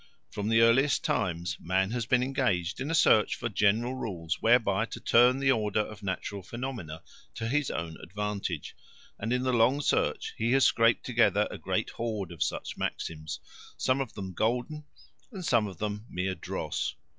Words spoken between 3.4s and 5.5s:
general rules whereby to turn